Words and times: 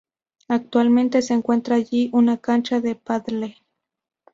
Actualmente 0.47 1.21
se 1.21 1.35
encuentra 1.35 1.75
allí 1.75 2.09
una 2.11 2.37
cancha 2.37 2.81
de 2.81 2.95
paddle. 2.95 3.57